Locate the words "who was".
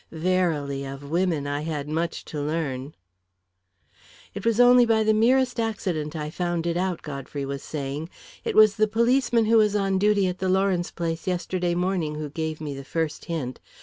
9.45-9.75